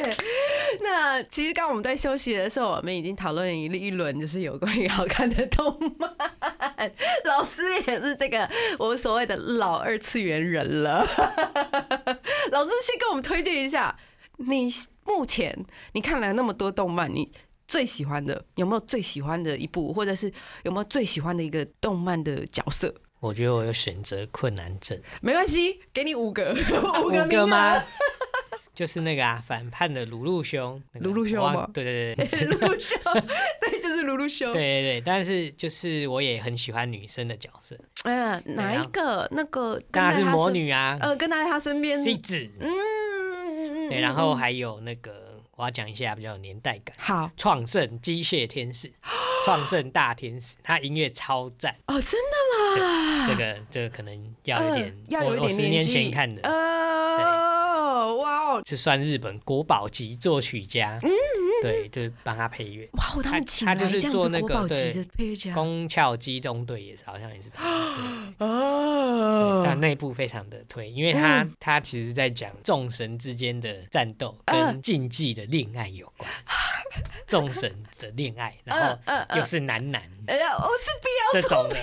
[0.80, 0.97] 那
[1.30, 6.10] 其实刚刚我们在休息的时候，我们已经讨论一一轮，就是有关于好看的动漫。
[7.24, 10.98] 老师也是这个我们所谓的老二次元人了。
[12.52, 13.96] 老师先跟我们推荐一下，
[14.36, 14.72] 你
[15.04, 15.56] 目前
[15.92, 17.30] 你看了那么多动漫，你
[17.66, 20.32] 最喜欢的有没有最喜欢的一部，或者是
[20.62, 22.94] 有没有最喜欢的一个动漫的角色？
[23.20, 26.54] 我觉得我有选择困难症，没关系，给你五个，
[27.04, 27.82] 五个吗？
[28.78, 32.94] 就是那个啊，反叛的鲁路兄，那个鲁路兄对对对，是 鲁鲁修，
[33.60, 34.52] 对，就是鲁鲁修。
[34.52, 39.26] 对对对，但是就是我也很喜欢女生的角色，嗯，哪一个？
[39.32, 42.00] 那个当然是魔女啊，呃，跟在他身边。
[42.00, 46.94] 西子，嗯，对，然后还有那个我要讲一下比较有年代感。
[47.00, 48.92] 好创圣机械天使，
[49.44, 51.74] 创圣大天使，他音乐超赞。
[51.88, 53.26] 哦，真的吗？
[53.26, 56.42] 这个这个可能要有点，嗯要有一我我十年前看的，
[58.64, 61.00] 这，算日本国宝级作曲家，
[61.62, 62.88] 对，就是帮他配乐。
[62.92, 65.06] 哇哦，他们他就是做那个对
[65.54, 67.64] 宫壳机动队也是，好像也是他。
[68.38, 68.46] 对。
[68.46, 69.62] 哦。
[69.64, 74.66] 但那部非常的推，因为他他其实在讲众神之间的战斗嗯。
[74.66, 76.30] 跟禁忌的恋爱有关。
[77.26, 78.98] 众神的恋爱，然后
[79.36, 80.02] 又是男男。
[80.26, 81.76] 哎呀，我是比较这种的，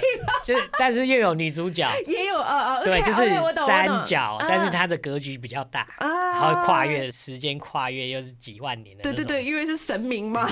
[0.44, 3.22] 就是但是又有女主角，也有啊啊，对就是
[3.66, 4.46] 三角，嗯。
[4.50, 6.10] 但是它的格局比较大，啊。
[6.32, 10.50] 然后跨越时间跨越又是几万年对对对，因为是神明吗。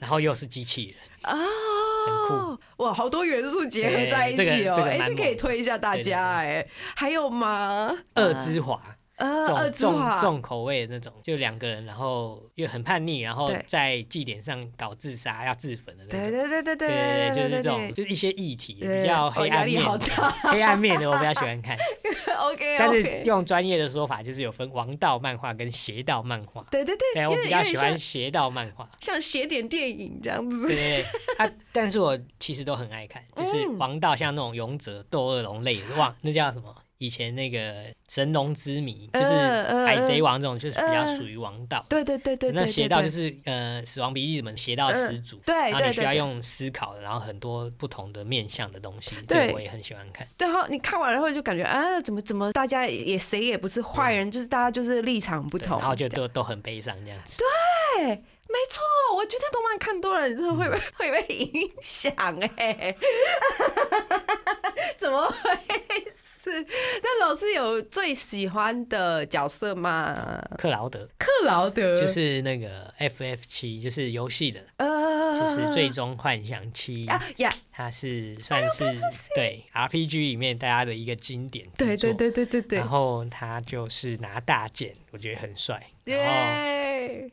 [0.00, 6.66] 然后又是机器人， 哦，哇，好多元素结合在一起哦，哎，这可以推一下大家哎。
[6.94, 7.92] 还有吗？
[8.14, 8.80] 二之华。
[9.18, 16.20] 呃，重重，重口味的那种，就两个人，然后又很叛逆，然后在祭典上搞自杀要自焚的那种。
[16.22, 19.82] 对对对对对对对，就是这种，就是一些议题比较黑暗面
[20.42, 21.76] 黑暗面的我比较喜欢看。
[22.38, 26.64] OK，但是用专业的说法，就是有分王道漫画跟邪道漫画。
[26.70, 28.88] 对对对，对，我比较喜欢邪道漫画。
[29.00, 30.66] 像邪点电影这样子。
[30.68, 36.72] 对对对，啊，但是我其实都很爱看，就是嗯王道像那种勇者斗恶龙类的，哇，那叫什么？
[36.98, 39.30] 以前那个神龙之谜，就是
[39.84, 41.84] 海贼王这种，就是比较属于王道。
[41.88, 43.08] 对对对对，那邪道就。
[43.08, 50.24] 是呃，死亡笔记本邪道始祖，对然后你需要用思考，然后很多不同的面向的东西，对这个我也很喜欢看。
[50.38, 57.42] 然后你看完了后就感觉啊，怎么怎么大家也谁也不是坏人，就是大家就是立场不同，然后就都都很悲伤这样子。
[57.96, 58.82] 对，没错，
[59.16, 60.72] 我觉得动漫看多了，你真的会嗯。
[60.72, 62.12] 被 会被影响
[62.56, 62.94] 哎，
[64.98, 65.50] 怎么回
[66.16, 66.66] 事？
[67.02, 70.42] 那老师有最喜欢的角色吗？
[70.56, 71.06] 克劳德。
[71.18, 71.96] 克劳德。
[71.98, 78.82] 就是那个 FF 七，就是游戏的，呃，就是最终幻想七，啊呀，它是算是
[79.36, 82.12] 对 RPG 里面大家的一个经典之对对作。
[82.14, 85.80] 对对对对然，后他就是拿大剑，我觉得很帅，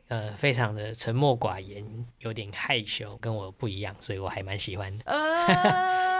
[0.06, 1.84] 然后非常的沉默寡言，
[2.20, 5.04] 有点害羞，跟我不一样，所以我还蛮喜欢的。
[5.10, 6.15] 呃，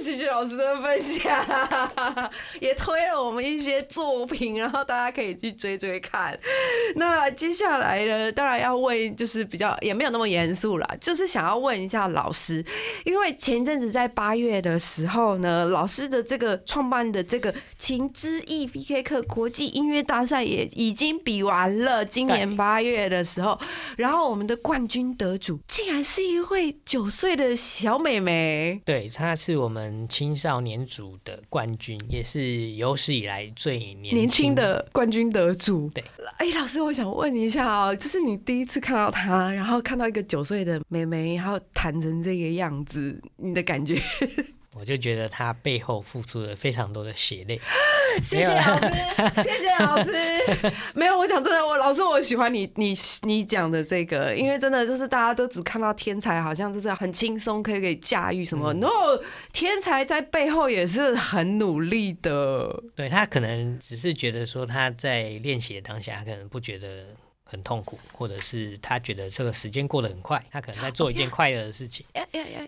[0.00, 2.30] 谢谢老师的分享，
[2.60, 6.38] 也推了我们一些作品，然后大家可以去追追看。
[6.96, 12.64] 那接下来呢，当然要问，就是比较也没有那么严肃啦，就是想要问一下老师，
[13.04, 23.58] 因为前阵子在八月的时候呢，老师的这个创办的这个情之翼 VK 课国际音乐大赛也已经比完了，今年八月的时候，
[23.96, 28.80] 然后我们的冠军得主竟然是一位九岁的小妹妹。
[28.84, 35.88] 对，她是我们青少年组的冠军，也是有史以来最年年轻的冠军得主。
[35.94, 36.04] 对，
[36.38, 44.00] 哎，老师，我想问一下哦，就是你第一次看到他，然后看到一个九岁的妹妹，然后弹成这个样子，你的感觉？
[44.74, 47.60] 我就觉得他背后付出了非常多的血泪。
[48.22, 50.12] 谢谢老师，谢谢老师。
[50.94, 52.92] 没有，我讲真的，我老师我喜欢你你
[53.22, 62.82] 你讲的这个，因为真的就是大家都只看到天才，好像就是很轻松可以可以驾驭什么、嗯 n o 天才在背后也是很努力的。
[62.96, 67.06] 对他可能只是觉得说他在练习的当下，他可能不觉得
[67.50, 72.04] 很痛苦，或者是他觉得这个时间过得很快，他可能在做一件快乐的事情。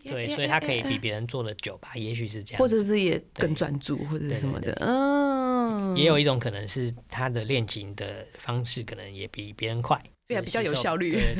[0.03, 2.59] 对，所以他可以比别人做的久吧，也许是这样。
[2.59, 11.13] 或者是也更专注，或者是什么的，嗯，也有一种可能是他的练琴的方式可能也比别人快，比较有效率。
[11.13, 11.37] 对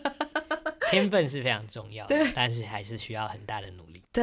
[0.90, 3.99] 天分是非常重要的，但是还是需要很大的努力。
[4.12, 4.22] 对。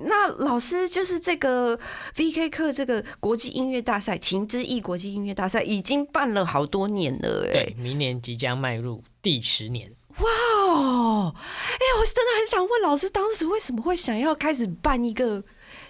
[0.00, 1.78] 那老师就是这个
[2.14, 9.92] VK 课这个国际音乐大赛，情之翼国际音乐大赛已经办了好多年了，哎对，，明年即将迈入第十年。
[10.18, 10.30] 哇
[10.68, 15.42] 哦，哎，我真的很想问老师，当时为什么会想要开始办一个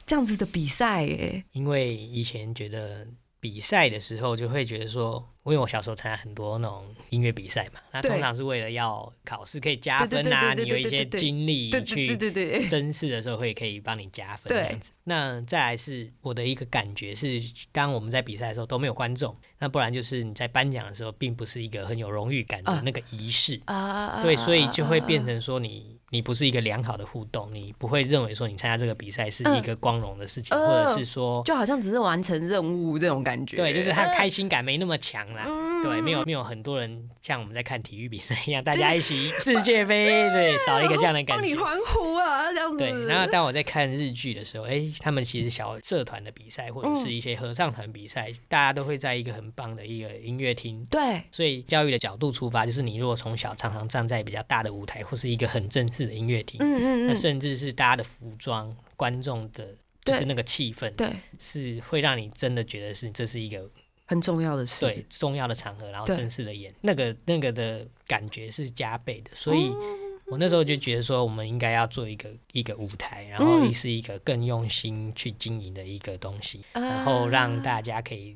[0.06, 1.04] 这样子的比赛？
[1.06, 3.06] 哎，因为以前觉得
[3.38, 14.92] 比赛的时候就会觉得说，因为我小时候参加很多那种音乐比赛嘛，那通常是为了要考试可以加分啊，你有一些经历去对对，甄试的时候会可以帮你加分对这样子。
[15.04, 17.42] 那再来是我的一个感觉是，
[17.72, 23.60] 当我们在比赛的时候都没有观众，那不然就是你在颁奖的时候并不是一个很有荣誉感的啊那个仪式。
[23.66, 33.56] 啊对，所以就会变成说你你不是一个良好的互动，你不会认为说你参加这个比赛是一个光荣的事情，嗯或者是说就好像只是完成任务这种感觉。
[33.56, 35.42] 对，就是他开心感没那么强啦。
[35.48, 41.42] 嗯对，没有没有很多人像我们在看体育比赛一样，大家一起世界杯， 对，少了一个这样的感觉。
[41.42, 42.78] 帮你欢呼啊，这样子。
[42.78, 50.82] 对，然后当我在看日剧的时候，哎，他们其实小社团的比赛或者是一些合唱团比赛，大家都会在一个很棒的一个音乐厅。
[50.88, 63.70] 对所以教育的角度出发，就是你如果从小常常站在比较大的舞台，或是一个很正式的音乐厅，嗯嗯嗯，那甚至是大家的服装、观众的，就是那个气氛，对，是会让你真的觉得是这是一个
[64.06, 64.80] 很重要的事。
[64.80, 69.30] 对重要的场合，然后正式的演，那个那个的感觉是加倍的。
[69.34, 73.70] 所以嗯我那时候就觉得说，我们应该要做一个一个舞台，然后嗯。
[73.74, 76.80] 是一个更用心去经营的一个东西，啊。
[76.80, 78.34] 然后让大家可以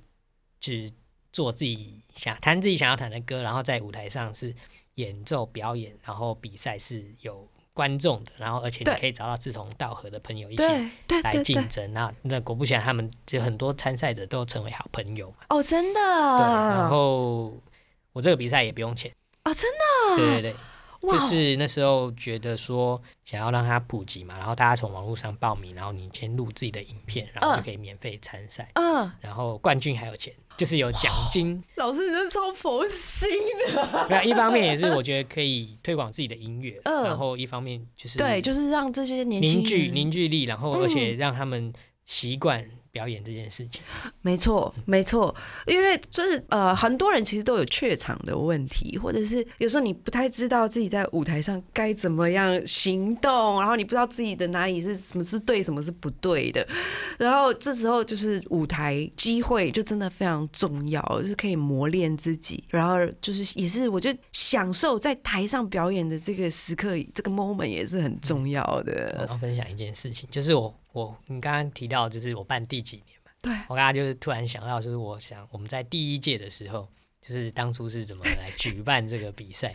[0.60, 0.92] 去
[1.32, 4.54] 做自己想弹自己想要弹的歌，然后在舞台上是
[4.96, 7.48] 演奏表演，然后比赛是有
[7.79, 10.64] 观众的，然后而且你可以找到志同道合的朋友一起
[11.22, 11.93] 来竞争。
[11.93, 15.37] 那那果不其然，他们就很多参赛者都成为好朋友嘛。
[15.51, 17.57] 哦，真的，对，然后
[18.12, 19.12] 我这个比赛也不用钱。
[19.45, 20.59] 哦，真的，对对对，哇
[21.03, 31.62] 就是那时候觉得说想要让它普及嘛，然后大家从网络上报名，然后你先录自己的影片，然后就可以免费参赛，嗯，然后冠军还有钱，就是有奖金。
[31.76, 33.28] 老师你真的超佛心
[33.74, 37.05] 的，没有，一方面也是 我觉得可以推广自己的音乐，嗯。
[37.05, 41.16] 然后一方面就是对，就是让这些年轻凝聚人凝聚力，然后而且嗯。
[41.16, 41.72] 让他们
[42.05, 43.80] 习惯表演这件事情。
[44.22, 45.34] 没错，没错，
[45.66, 56.66] 因为就是呃，很多人其实都有怯场的问题，或者是有时候你不太知道自己在舞台上该怎么样行动，然后你不知道自己的哪里是什么是对，什么是不对的，
[57.18, 69.26] 然后这时候就是舞台机会就真的非常重要，就是可以磨练自己，然后就是也是我觉得享受在台上表演的这个时刻，这个 moment 也是很重要我的。
[69.28, 76.89] 要分享一件事情，就是我我你刚刚提到，就是我办第几年嘛，对，我刚刚就是突然想到，就是我想我们在第一届的时候，
[77.20, 79.72] 就是当初是怎么来举办这个比赛，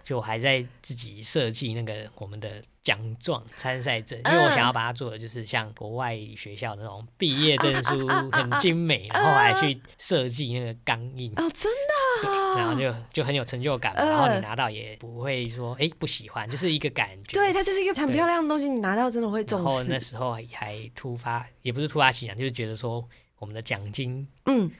[0.04, 11.30] 就我还在自己设计那个我们的奖状参赛证，因为我想要把它做的就是像国外学校那种毕业证书很精美，然后还去设计那个钢印。
[11.32, 17.36] 哦，真的对、然后就就很有成就感然后你拿到也不会说哎、不喜欢，就是一个感觉。
[17.38, 19.98] 对，它就是一个很漂亮的东西，你拿到真的会然重后那。
[20.00, 23.06] 时候还还突发，也不是突发奇想，就是觉得说
[23.38, 24.70] 我们的奖金，嗯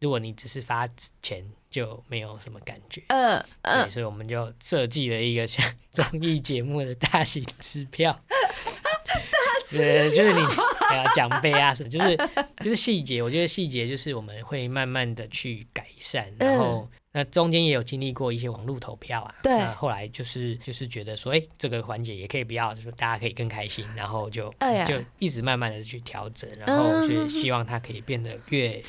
[0.00, 0.88] 如果你只是发
[1.20, 3.02] 钱就没有什么感觉。
[3.08, 8.18] 呃呃，，所以我们就设计了一个像 综艺节目的大型支票。
[9.70, 10.40] 对，就是你
[10.88, 12.16] 还有奖杯啊什么，就是
[12.56, 13.22] 就是细节。
[13.22, 19.34] 我觉得细节就是我们会慢慢的去改善，然后、那中间也有经历过一些网络投票啊。
[19.38, 28.82] 嗯对那后来就是就是觉得说，哎、这个环节也可以不要，就是大家可以更开心，然后就、哎就一直慢慢的去调整，然后嗯所以希望它可以变得越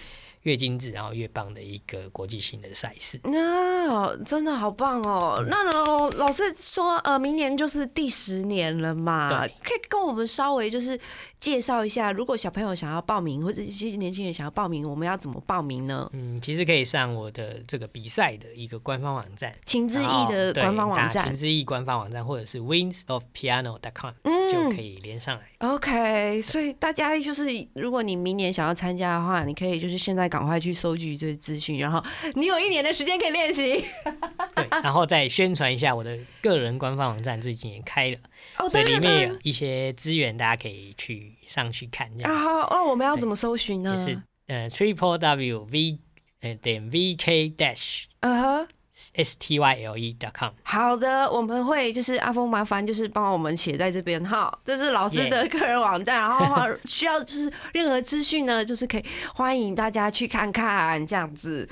[0.44, 3.20] 越精致，然后越棒的一个国际性的赛事。
[3.24, 5.44] 那、真的好棒哦！
[5.48, 11.00] 那老老师说，呃，明年就是第十年了嘛，对可以跟我们稍微就是
[11.42, 16.08] 介绍一下，如果小朋友想要报名，或者一些年轻人想要报名，我们要怎么报名呢？
[16.14, 21.36] 嗯，其实可以上我的这个比赛的一个官方网站，秦之然后毅的官方网站打秦。
[21.36, 25.68] 之毅官方网站或者是 wingsofpiano.com 嗯就可以连上来。
[25.68, 32.04] OK，所以大家就是，如果你明年想要参加的话，你可以就是现在赶快去收集这些资讯，然后
[32.36, 33.84] 你有一年的时间可以练习。
[34.54, 38.18] 对，然后再宣传一下我的个人官方网站，最近也开了，
[38.60, 43.92] 哦，所以里面有一些资源，大家可以去上去看，这啊，样子好，哦，我们要怎么搜寻呢？
[43.94, 46.00] 也是呃 triple w v
[46.42, 48.68] 呃点 v k dash 嗯哼。
[48.94, 50.52] s t y l e dot com。
[50.64, 61.68] 好的，我们会就是阿峰麻烦就是帮我们写在这边哈，这是老师的个人网站，然后需要就是任何资讯呢，就是可以欢迎大家去看看这样子。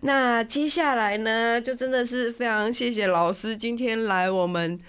[0.00, 4.80] 那接下来呢，就真的是非常谢谢老师今天来我们。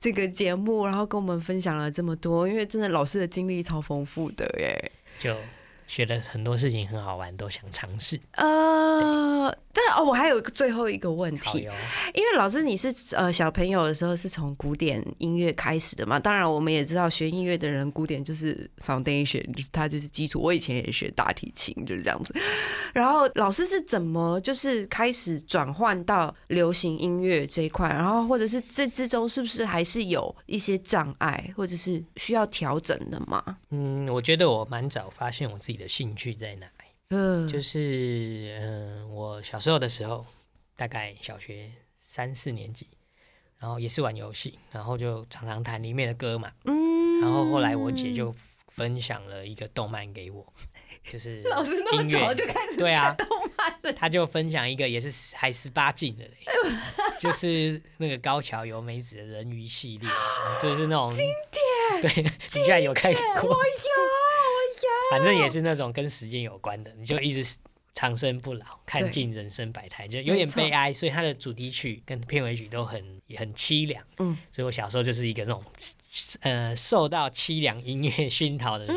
[0.00, 4.92] 这个节目，然后跟我们分享了这么多，因为真的老师的经历超丰富的耶。
[5.18, 5.36] 就
[5.86, 8.18] 学了很多事情很好玩，都想尝试。
[8.32, 11.60] 呃，但哦，我还有一个最后一个问题，
[12.14, 16.18] 因为老师你是呃小朋友的时候是从古典音乐开始的嘛？
[16.18, 20.40] 当然我们也知道学音乐的人，古典就是 foundation，就是它就是基础。
[20.40, 22.34] 我以前也学大提琴，就是这样子。
[22.92, 27.88] 然后老师是怎么就是开始转换到流行音乐这一块？
[27.88, 33.58] 然后或者是这之中是不是还是有一些障碍，或者是需要调整的嘛？
[33.70, 36.79] 嗯，我觉得我蛮早发现我自己的兴趣在哪里。
[37.10, 40.24] 嗯，就是嗯、呃我小时候的时候，
[40.76, 42.88] 大概小学三四年级，
[43.58, 46.52] 然后也是玩游戏，然后就常常弹里面的歌嘛。
[46.64, 48.34] 嗯然后后来我姐就
[48.68, 50.54] 分享了一个动漫给我，
[51.06, 56.36] 就是老师那么早就开始对啊看动漫了，他就分享一个也是还十八禁的嘞，
[57.18, 60.08] 就是那个高桥由美子的人鱼系列，
[60.62, 61.26] 就是那种经
[62.00, 63.50] 典，对，你居然有看过？
[63.50, 63.99] 我有。
[65.10, 67.58] 反正也是那种跟时间有关的，你就一直
[67.94, 70.92] 长生不老，看尽人生百态，就有点悲哀。
[70.92, 74.02] 所以它的主题曲跟片尾曲都很也很凄凉。
[74.18, 75.64] 嗯，所以我小时候就是一个那种
[76.42, 78.96] 呃受到凄凉音乐熏陶的人。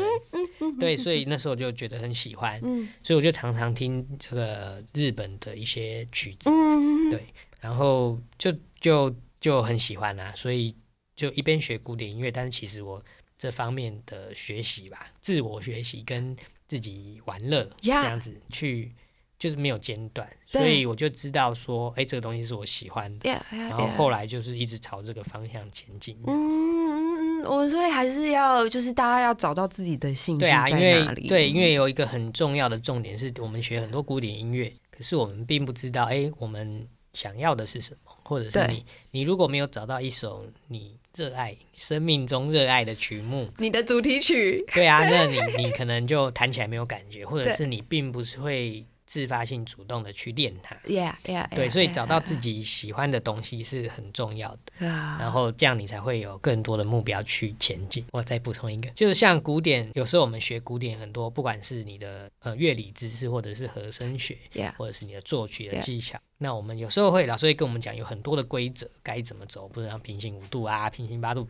[0.80, 7.26] 对，所以那时候就觉得很喜欢，嗯所以我就常常听这个日本的一些曲子，嗯，对，
[7.60, 10.74] 然后就就就很喜欢啊，所以
[11.14, 13.02] 就一边学古典音乐，但是其实我
[13.44, 16.34] 这方面的学习吧，自我学习跟
[16.66, 18.90] 自己玩乐这呀样子去
[19.38, 23.28] 就是没有间断，所以我就知道说，哎、这个东西是我喜欢的。
[23.28, 26.18] Yeah, yeah, 然后后来就是一直朝这个方向前进。
[26.26, 31.24] 嗯嗯嗯，我所以还是要就是大家要找到自己的兴趣对啊，因在哪里。
[31.24, 50.76] 为对，因为有一个很重要的重点是我们学很多古典音乐，可是我们并不知道，哎，我们想要的是什么，或者是你你如果没有找到一首你热爱生命中热爱的曲目，你的主题曲，对啊，那你你可能就弹起来没有感觉， 或者是你并不是会自发性主动的去练它。
[50.86, 54.86] Yeah, yeah, 对所以找到自己喜欢的东西是很重要的。
[54.88, 58.04] 啊然后这样你才会有更多的目标去前进。
[58.12, 64.36] 我再补充一个，就是像古典，有时候我们学古典很多，不管是你的呃乐理知识，或者是和声学
[64.76, 66.18] 或者是你的作曲的技巧。
[66.38, 71.44] 那我们有时候会老师会跟我们讲，有很多的规则该怎么走，不能让平行五度啊、平行八度，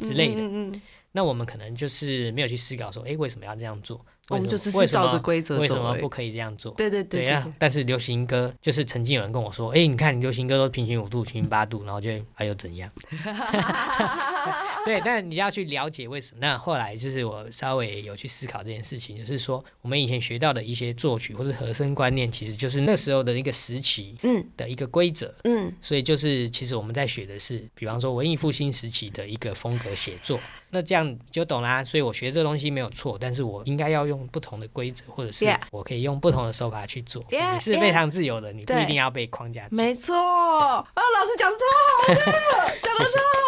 [0.00, 0.40] 之类的。
[0.40, 0.82] 嗯嗯嗯
[1.12, 4.04] 那我们可能就是没有去思考说，诶，为什么要这样做？
[4.30, 6.72] 我们就只是为什么照着规则为什么不可以这样做？
[6.76, 12.90] 对对对对啊，但是流行歌就是曾经有人跟我说，哎、你看流行歌都平行五度、平行八度，然后就哎又怎样？
[14.84, 16.38] 对，但你要去了解为什么。
[16.40, 25.34] 那后来就是我稍微有去思考这件事情，就是说我们以前学到的一些作曲或者和声观念，其实就是那时候的一个时期嗯的一个规则。
[25.44, 30.38] 嗯所以就是，其实我们在学的是，比方说文艺复兴时期的一个风格写作，
[30.70, 31.82] 那这样就懂啦。
[31.82, 37.24] 所以我学这东西没有错，但是我应该要用不同的规则，或者是我可以用不同的手法去做。
[37.30, 39.76] 你是非常自由的，你不一定要被框架住。
[39.76, 41.64] 没错，啊，老师讲得超
[42.02, 43.43] 好的， 讲的超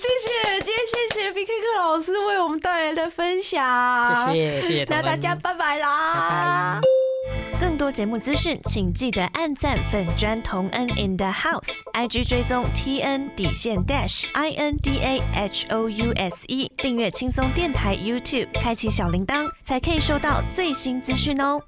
[0.00, 7.60] 谢谢，今天谢谢 BK 克老师为我们带来的分享，谢谢谢谢那大家拜拜啦，拜拜。
[7.60, 16.12] 更多节目资讯，请记得按赞粉砖同恩 in the house，IG 追踪 T N 底线 dash I N D A H O U
[16.16, 21.60] S E，订阅轻松电台 YouTube，开启小铃铛，才可以收到最新资讯哦。